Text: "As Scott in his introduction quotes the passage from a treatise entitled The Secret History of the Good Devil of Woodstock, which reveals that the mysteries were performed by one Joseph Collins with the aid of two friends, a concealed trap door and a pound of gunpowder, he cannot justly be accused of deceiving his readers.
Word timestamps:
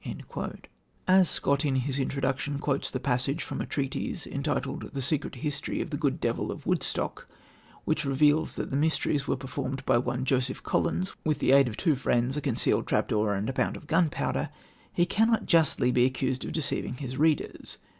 "As 1.07 1.29
Scott 1.29 1.63
in 1.63 1.75
his 1.75 1.99
introduction 1.99 2.57
quotes 2.57 2.89
the 2.89 2.99
passage 2.99 3.43
from 3.43 3.61
a 3.61 3.67
treatise 3.67 4.25
entitled 4.25 4.93
The 4.95 4.99
Secret 5.03 5.35
History 5.35 5.79
of 5.79 5.91
the 5.91 5.97
Good 5.97 6.19
Devil 6.19 6.51
of 6.51 6.65
Woodstock, 6.65 7.27
which 7.85 8.03
reveals 8.03 8.55
that 8.55 8.71
the 8.71 8.77
mysteries 8.77 9.27
were 9.27 9.37
performed 9.37 9.85
by 9.85 9.99
one 9.99 10.25
Joseph 10.25 10.63
Collins 10.63 11.13
with 11.23 11.37
the 11.37 11.51
aid 11.51 11.67
of 11.67 11.77
two 11.77 11.93
friends, 11.93 12.35
a 12.35 12.41
concealed 12.41 12.87
trap 12.87 13.09
door 13.09 13.35
and 13.35 13.47
a 13.47 13.53
pound 13.53 13.77
of 13.77 13.85
gunpowder, 13.85 14.49
he 14.91 15.05
cannot 15.05 15.45
justly 15.45 15.91
be 15.91 16.05
accused 16.05 16.43
of 16.45 16.51
deceiving 16.51 16.95
his 16.95 17.17
readers. 17.17 17.77